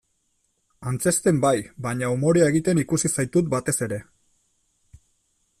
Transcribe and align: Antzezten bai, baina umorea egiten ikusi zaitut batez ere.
Antzezten 0.91 1.41
bai, 1.43 1.51
baina 1.87 2.09
umorea 2.15 2.49
egiten 2.53 2.83
ikusi 2.85 3.13
zaitut 3.19 3.55
batez 3.55 3.77
ere. 3.89 4.05